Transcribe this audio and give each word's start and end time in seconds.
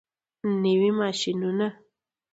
نوي 0.61 0.89
ماشینونه. 1.01 1.67